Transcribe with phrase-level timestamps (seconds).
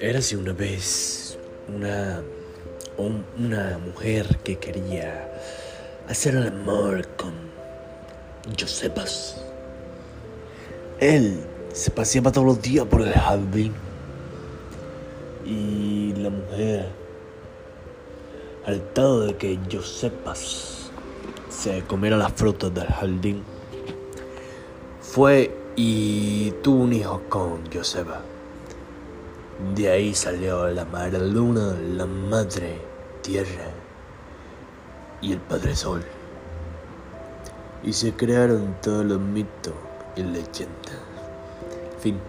[0.00, 2.22] Érase una vez una,
[2.96, 5.28] una mujer que quería
[6.08, 7.32] hacer el amor con
[8.58, 9.44] Josepas.
[11.00, 11.40] Él
[11.72, 13.72] se paseaba todos los días por el jardín
[15.44, 16.88] y la mujer,
[18.64, 20.90] al todo de que Josepas
[21.50, 23.42] se comiera las frutas del jardín,
[25.16, 28.20] fue y tuvo un hijo con Josepa.
[29.74, 32.82] De ahí salió la madre luna, la madre
[33.22, 33.70] tierra
[35.22, 36.02] y el padre sol.
[37.82, 39.72] Y se crearon todos los mitos
[40.16, 41.00] y leyendas.
[41.98, 42.20] Fin.